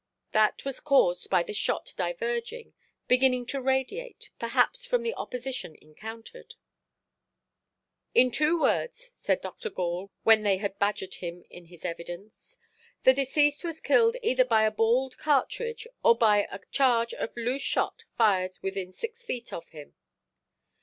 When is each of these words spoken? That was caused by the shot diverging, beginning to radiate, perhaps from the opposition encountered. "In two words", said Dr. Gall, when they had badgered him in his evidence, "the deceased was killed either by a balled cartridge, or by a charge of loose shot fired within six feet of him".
That 0.31 0.65
was 0.65 0.79
caused 0.79 1.29
by 1.29 1.43
the 1.43 1.53
shot 1.53 1.93
diverging, 1.95 2.73
beginning 3.07 3.45
to 3.53 3.61
radiate, 3.61 4.31
perhaps 4.39 4.83
from 4.83 5.03
the 5.03 5.13
opposition 5.13 5.75
encountered. 5.79 6.55
"In 8.15 8.31
two 8.31 8.59
words", 8.59 9.11
said 9.13 9.41
Dr. 9.41 9.69
Gall, 9.69 10.09
when 10.23 10.41
they 10.41 10.57
had 10.57 10.79
badgered 10.79 11.13
him 11.21 11.45
in 11.51 11.65
his 11.65 11.85
evidence, 11.85 12.57
"the 13.03 13.13
deceased 13.13 13.63
was 13.63 13.79
killed 13.79 14.17
either 14.23 14.43
by 14.43 14.63
a 14.63 14.71
balled 14.71 15.19
cartridge, 15.19 15.85
or 16.01 16.17
by 16.17 16.45
a 16.49 16.61
charge 16.71 17.13
of 17.13 17.37
loose 17.37 17.61
shot 17.61 18.05
fired 18.17 18.57
within 18.63 18.91
six 18.91 19.23
feet 19.23 19.53
of 19.53 19.69
him". 19.69 19.93